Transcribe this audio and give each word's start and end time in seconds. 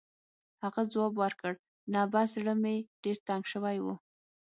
هغه 0.63 0.81
ځواب 0.93 1.13
ورکړ: 1.21 1.53
«نه، 1.93 2.01
بس 2.13 2.27
زړه 2.35 2.53
مې 2.61 2.75
ډېر 3.03 3.17
تنګ 3.27 3.43
شوی 3.53 3.77
و. 3.83 3.87